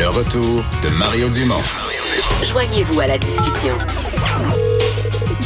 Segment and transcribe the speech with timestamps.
[0.00, 1.60] Le retour de Mario Dumont.
[2.42, 3.76] Joignez-vous à la discussion.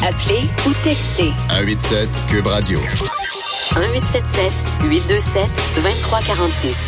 [0.07, 2.79] Appelez ou textez 187 Cube Radio.
[2.79, 4.53] 1877
[4.89, 5.43] 827
[5.75, 6.79] 2346.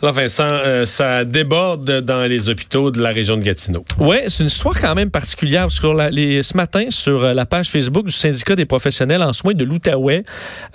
[0.00, 3.84] Là, Vincent, euh, ça déborde dans les hôpitaux de la région de Gatineau.
[3.98, 5.64] Oui, c'est une histoire quand même particulière.
[5.64, 9.22] Parce que la, les, ce matin, sur euh, la page Facebook du syndicat des professionnels
[9.22, 10.24] en soins de l'Outaouais,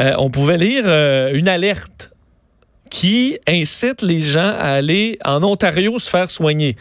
[0.02, 2.12] euh, on pouvait lire euh, une alerte
[2.90, 6.76] qui incite les gens à aller en Ontario se faire soigner.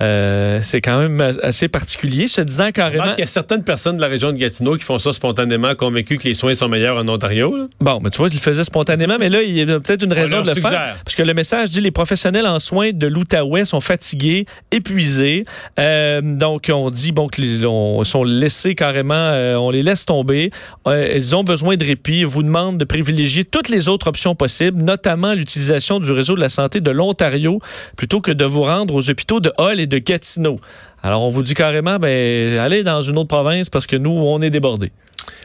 [0.00, 3.14] Euh, c'est quand même assez particulier, se disant carrément.
[3.16, 6.18] Il y a certaines personnes de la région de Gatineau qui font ça spontanément, convaincus
[6.18, 7.56] que les soins sont meilleurs en Ontario.
[7.56, 7.66] Là.
[7.80, 10.12] Bon, mais tu vois, ils le faisaient spontanément, mais là, il y a peut-être une
[10.12, 10.70] raison de le suggère.
[10.70, 10.96] faire.
[11.04, 15.44] Parce que le message dit les professionnels en soins de l'Outaouais sont fatigués, épuisés.
[15.78, 20.50] Euh, donc, on dit bon qu'ils sont laissés carrément, euh, on les laisse tomber.
[20.86, 22.20] Ils ont besoin de répit.
[22.20, 26.40] Ils vous demandent de privilégier toutes les autres options possibles, notamment l'utilisation du réseau de
[26.40, 27.60] la santé de l'Ontario,
[27.96, 30.60] plutôt que de vous rendre aux hôpitaux de Hull de Gatineau.
[31.02, 34.40] Alors, on vous dit carrément, ben, allez dans une autre province parce que nous, on
[34.40, 34.92] est débordés.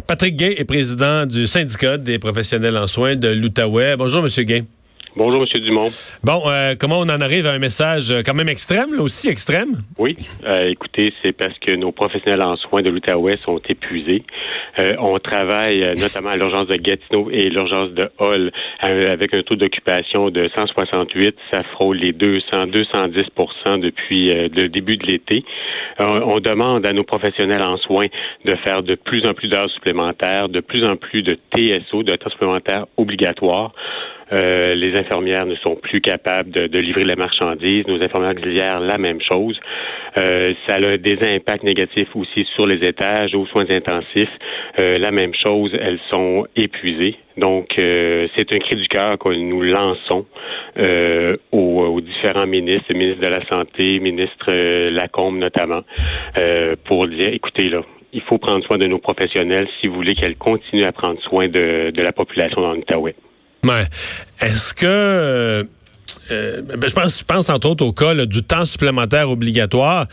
[0.07, 3.95] Patrick Gay est président du syndicat des professionnels en soins de l'Outaouais.
[3.97, 4.63] Bonjour, Monsieur Gay.
[5.15, 5.59] Bonjour, M.
[5.61, 5.89] Dumont.
[6.23, 9.27] Bon, euh, comment on en arrive à un message euh, quand même extrême, là, aussi
[9.27, 9.77] extrême?
[9.97, 10.15] Oui,
[10.45, 14.23] euh, écoutez, c'est parce que nos professionnels en soins de l'Outaouais sont épuisés.
[14.77, 18.51] Euh, on travaille euh, notamment à l'urgence de Gatineau et l'urgence de Hall
[18.83, 21.35] euh, avec un taux d'occupation de 168.
[21.51, 25.43] Ça frôle les 200, 210% depuis euh, le début de l'été.
[25.99, 28.07] Euh, on demande à nos professionnels en soins
[28.45, 32.13] de faire de plus en plus d'heures supplémentaires, de plus en plus de TSO, de
[32.15, 33.73] temps supplémentaires obligatoires.
[34.31, 37.85] Euh, les infirmières ne sont plus capables de, de, livrer la marchandise.
[37.87, 39.59] Nos infirmières auxiliaires, la même chose.
[40.17, 44.29] Euh, ça a des impacts négatifs aussi sur les étages, aux soins intensifs.
[44.79, 47.15] Euh, la même chose, elles sont épuisées.
[47.37, 50.25] Donc, euh, c'est un cri du cœur que nous lançons
[50.77, 55.81] euh, aux, aux, différents ministres, le ministre de la Santé, ministre Lacombe notamment,
[56.85, 60.37] pour dire, écoutez, là, il faut prendre soin de nos professionnels si vous voulez qu'elles
[60.37, 63.15] continuent à prendre soin de, de la population dans l'Outaouais.
[63.63, 63.85] Ouais.
[64.41, 65.63] Est-ce que euh,
[66.31, 70.07] euh, ben je pense, entre autres au cas du temps supplémentaire obligatoire.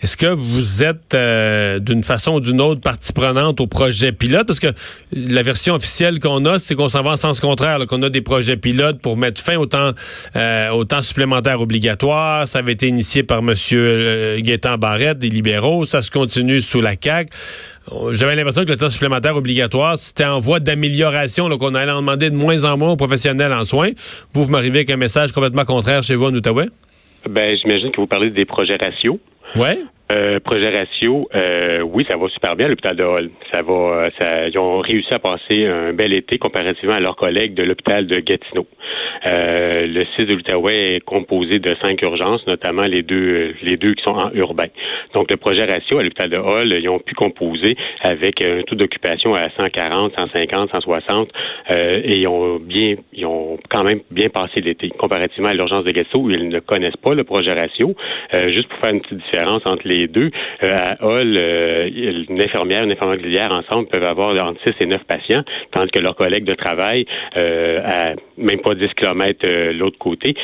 [0.00, 4.46] Est-ce que vous êtes euh, d'une façon ou d'une autre partie prenante au projet pilote?
[4.46, 4.68] Parce que
[5.12, 8.20] la version officielle qu'on a, c'est qu'on s'en va en sens contraire, qu'on a des
[8.20, 9.90] projets pilotes pour mettre fin au temps,
[10.36, 12.46] euh, au temps supplémentaire obligatoire.
[12.46, 13.54] Ça avait été initié par M.
[13.72, 15.84] Euh, Gaétan Barrette, des libéraux.
[15.84, 17.30] Ça se continue sous la CAQ.
[18.12, 22.30] J'avais l'impression que le temps supplémentaire obligatoire, c'était en voie d'amélioration, qu'on allait en demander
[22.30, 23.90] de moins en moins aux professionnels en soins.
[24.32, 26.68] Vous, vous m'arrivez avec un message complètement contraire chez vous en Outaouais?
[27.28, 29.18] Ben, j'imagine que vous parlez des projets ratios.
[29.56, 29.78] Ouais.
[30.10, 33.28] Euh, projet ratio, euh, oui, ça va super bien à l'hôpital de Hall.
[33.52, 37.52] Ça va, ça, ils ont réussi à passer un bel été comparativement à leurs collègues
[37.52, 38.66] de l'hôpital de Gatineau.
[39.26, 43.92] Euh, le site de l'Outaouais est composé de cinq urgences, notamment les deux, les deux
[43.92, 44.68] qui sont en urbain.
[45.14, 48.76] Donc, le projet ratio à l'hôpital de Hall, ils ont pu composer avec un taux
[48.76, 51.28] d'occupation à 140, 150, 160,
[51.70, 53.37] et ils ont bien, ils ont
[53.68, 57.14] quand même bien passé l'été comparativement à l'urgence de Gatineau où ils ne connaissent pas
[57.14, 57.94] le projet ratio.
[58.34, 60.30] Euh, juste pour faire une petite différence entre les deux,
[60.62, 61.88] euh, à Hall, euh,
[62.28, 65.42] une infirmière, une infirmière auxiliaire ensemble peuvent avoir entre 6 et 9 patients,
[65.72, 70.34] tandis que leurs collègues de travail, euh, à même pas 10 kilomètres l'autre côté,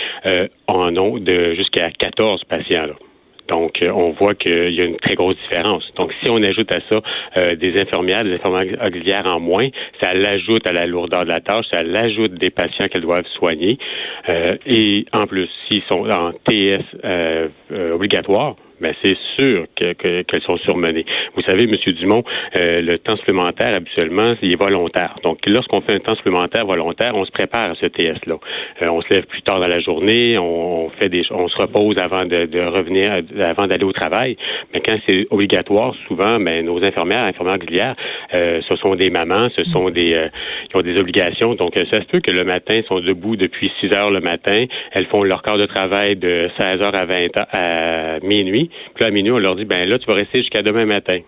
[0.67, 2.87] en ont de jusqu'à 14 patients.
[2.87, 3.04] Là.
[3.49, 5.85] Donc, euh, on voit qu'il y a une très grosse différence.
[5.97, 7.01] Donc, si on ajoute à ça
[7.37, 9.69] euh, des infirmières, des infirmières auxiliaires en moins,
[10.01, 13.79] ça l'ajoute à la lourdeur de la tâche, ça l'ajoute des patients qu'elles doivent soigner.
[14.31, 16.83] Euh, et en plus, s'ils sont en TS
[17.93, 18.57] obligatoire,
[19.03, 21.05] c'est sûr qu'elles que, qu'elles sont surmenées.
[21.35, 21.77] Vous savez, M.
[21.95, 22.25] Dumont,
[22.57, 25.17] euh, le temps supplémentaire, habituellement, il est volontaire.
[25.23, 28.37] Donc, lorsqu'on fait un temps supplémentaire volontaire, on se prépare à ce TS-là.
[28.83, 31.99] Euh, on se lève plus tard dans la journée, on, fait des, on se repose
[31.99, 34.37] avant de, de revenir, avant d'aller au travail.
[34.73, 37.97] Mais quand c'est obligatoire, souvent, ben, nos infirmières, infirmières auxiliaires,
[38.35, 40.29] euh, ce sont des mamans, ce sont des, euh,
[40.69, 41.55] qui ont des obligations.
[41.55, 44.65] Donc, ça se peut que le matin, sont debout depuis 6 heures le matin.
[44.93, 48.71] Elles font leur quart de travail de 16 heures à 20 heures, à minuit.
[48.95, 51.19] Puis là, à minuit, on leur dit, ben là, tu vas rester jusqu'à demain matin.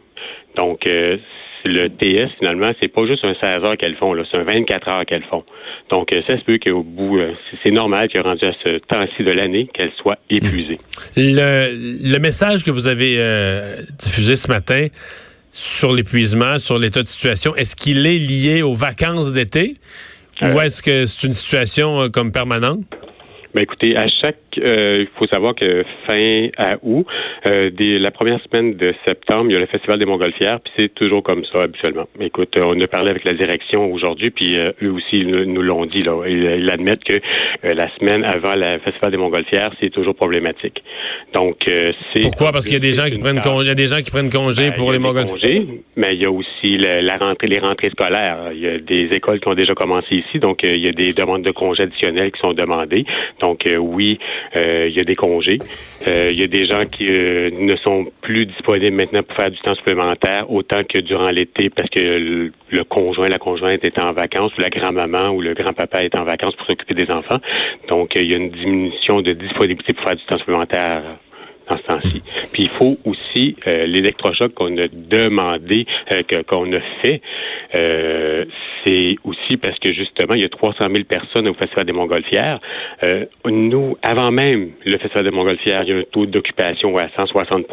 [0.56, 1.16] Donc, euh,
[1.64, 4.88] le TS, finalement, c'est pas juste un 16 heures qu'elles font, là, c'est un 24
[4.88, 5.44] heures qu'elles font.
[5.90, 7.32] Donc, euh, ça se peut qu'au bout, euh,
[7.64, 10.78] c'est- normal qu'elle rendu à ce temps-ci de l'année, qu'elle soit épuisée.
[11.16, 14.87] Le, le message que vous avez euh, diffusé ce matin
[15.50, 19.76] sur l'épuisement, sur l'état de situation, est-ce qu'il est lié aux vacances d'été?
[20.43, 22.81] Ou est-ce que c'est une situation euh, comme permanente?
[23.54, 27.06] Ben écoutez, à chaque, euh, il faut savoir que fin à août,
[27.47, 30.73] euh, dès la première semaine de septembre, il y a le Festival des Montgolfières, puis
[30.79, 32.06] c'est toujours comme ça habituellement.
[32.20, 35.62] Écoute, euh, on a parlé avec la direction aujourd'hui, puis euh, eux aussi nous, nous
[35.62, 36.03] l'ont dit.
[36.03, 40.14] Là, ils, ils admettent que euh, la semaine avant le Festival des Montgolfières, c'est toujours
[40.14, 40.82] problématique.
[41.35, 42.53] Donc, euh, c'est Pourquoi?
[42.53, 44.11] Parce qu'il y a des gens qui prennent congé, il y a des gens qui
[44.11, 45.67] prennent congé Ben, pour les congés,
[45.97, 48.50] mais il y a aussi le- la rentrée, les rentrées scolaires.
[48.53, 51.12] Il y a des écoles qui ont déjà commencé ici, donc il y a des
[51.12, 53.05] demandes de congés additionnels qui sont demandées.
[53.41, 54.19] Donc euh, oui,
[54.54, 55.58] il y a des congés.
[56.06, 59.50] Euh, il y a des gens qui euh, ne sont plus disponibles maintenant pour faire
[59.50, 63.98] du temps supplémentaire autant que durant l'été parce que le, le conjoint, la conjointe est
[63.98, 67.40] en vacances ou la grand-maman ou le grand-papa est en vacances pour s'occuper des enfants.
[67.88, 71.02] Donc euh, il y a une diminution de disponibilité pour faire du temps supplémentaire
[71.69, 72.23] ce temps-ci.
[72.53, 77.21] Puis il faut aussi euh, l'électrochoc qu'on a demandé, euh, qu'on a fait,
[77.75, 78.45] euh,
[78.85, 82.61] c'est aussi parce que justement, il y a 300 000 personnes au Festival des Montgolfières.
[83.05, 87.07] Euh, nous, avant même le Festival des Montgolfières, il y a un taux d'occupation à
[87.19, 87.67] 160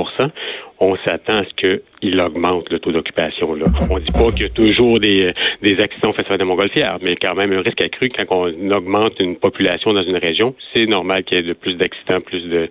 [0.79, 1.53] On s'attend à ce
[2.01, 3.53] qu'il augmente le taux d'occupation.
[3.55, 3.65] Là.
[3.89, 5.27] On dit pas qu'il y a toujours des,
[5.61, 9.13] des accidents au Festival des Montgolfières, mais quand même un risque accru quand on augmente
[9.19, 12.69] une population dans une région, c'est normal qu'il y ait de plus d'accidents, plus de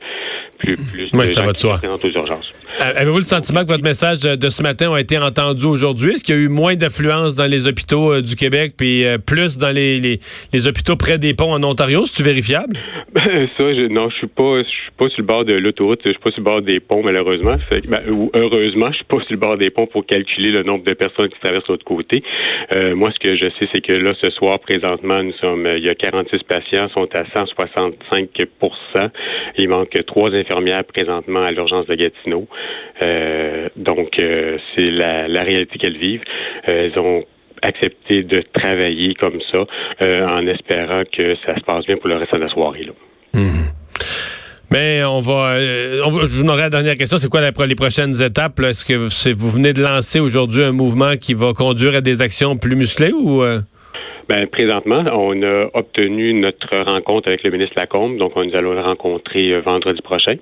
[0.59, 1.81] plus, plus Oui, de ça va de soi.
[1.83, 2.53] aux urgences.
[2.79, 6.13] Avez-vous le sentiment que votre message de, de ce matin a été entendu aujourd'hui?
[6.13, 9.19] Est-ce qu'il y a eu moins d'affluence dans les hôpitaux euh, du Québec puis euh,
[9.19, 10.21] plus dans les, les,
[10.53, 12.07] les hôpitaux près des ponts en Ontario?
[12.07, 12.77] C'est-tu vérifiable?
[13.13, 16.01] Ben, ça, je, non, je suis pas, je suis pas sur le bord de l'autoroute,
[16.07, 17.59] je suis pas sur le bord des ponts malheureusement.
[17.59, 20.63] Fait ben, ou heureusement, je suis pas sur le bord des ponts pour calculer le
[20.63, 22.23] nombre de personnes qui traversent de l'autre côté.
[22.75, 25.85] Euh, moi, ce que je sais, c'est que là, ce soir, présentement, nous sommes, il
[25.85, 29.11] y a 46 patients, sont à 165%
[29.59, 32.47] Il manque trois infirmières présentement à l'urgence de Gatineau.
[33.03, 36.25] Euh, donc, euh, c'est la, la réalité qu'elles vivent.
[36.69, 37.25] Euh, elles ont
[37.63, 39.65] accepté de travailler comme ça
[40.03, 42.85] euh, en espérant que ça se passe bien pour le reste de la soirée.
[42.85, 42.93] Là.
[44.73, 47.19] Mais on va, euh, on va- je vous aurai la dernière question.
[47.19, 48.59] C'est quoi les prochaines étapes?
[48.61, 52.57] Est-ce que vous venez de lancer aujourd'hui un mouvement qui va conduire à des actions
[52.57, 53.61] plus musclées ou euh?
[54.31, 58.73] Ben, présentement, on a obtenu notre rencontre avec le ministre Lacombe, donc on nous allons
[58.73, 60.37] le rencontrer euh, vendredi prochain,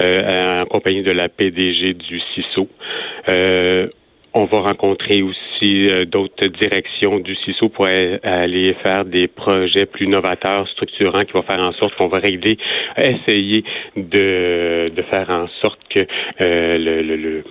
[0.00, 2.68] euh, en compagnie de la PDG du CISO.
[3.28, 3.86] Euh,
[4.34, 10.06] on va rencontrer aussi euh, d'autres directions du CISO pour aller faire des projets plus
[10.06, 12.56] novateurs, structurants, qui vont faire en sorte qu'on va régler,
[12.96, 13.64] essayer
[13.96, 16.00] de, de faire en sorte que
[16.40, 17.44] euh, le, le- le-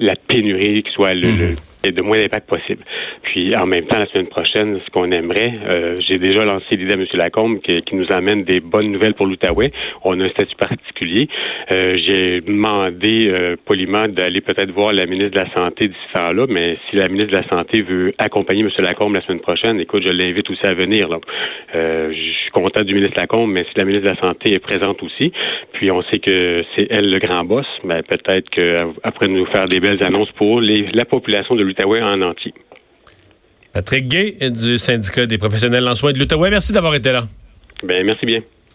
[0.00, 2.84] la pénurie qui soit le, le- ait de moins d'impact possible.
[3.22, 6.92] Puis en même temps, la semaine prochaine, ce qu'on aimerait, euh, j'ai déjà lancé l'idée
[6.92, 7.06] à M.
[7.14, 9.70] Lacombe qui, qui nous amène des bonnes nouvelles pour l'Outaouais.
[10.04, 11.28] On a un statut particulier.
[11.72, 16.46] Euh, j'ai demandé euh, poliment d'aller peut-être voir la ministre de la Santé d'ici temps-là,
[16.48, 18.70] mais si la ministre de la Santé veut accompagner M.
[18.78, 21.08] Lacombe la semaine prochaine, écoute, je l'invite aussi à venir.
[21.74, 24.58] Euh, je suis content du ministre Lacombe, mais si la ministre de la Santé est
[24.58, 25.32] présente aussi,
[25.72, 29.80] puis on sait que c'est elle le grand boss, ben peut-être qu'après nous faire des
[29.80, 32.54] belles annonces pour les, la population de l'Outaouais en entier.
[33.72, 36.50] Patrick Gay du syndicat des professionnels en soins de l'Outaouais.
[36.50, 37.24] Merci d'avoir été là.
[37.82, 38.40] Ben merci bien.